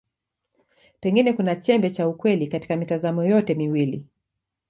Pengine 0.99 1.33
kuna 1.33 1.55
chembe 1.55 1.89
za 1.89 2.07
ukweli 2.07 2.47
katika 2.47 2.75
mitazamo 2.75 3.23
yote 3.25 3.55
miwili. 3.55 4.05